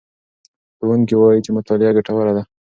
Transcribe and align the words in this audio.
ښوونکی 0.77 1.15
وایي 1.17 1.39
چې 1.45 1.51
مطالعه 1.57 1.95
ګټوره 1.97 2.31
ده. 2.37 2.43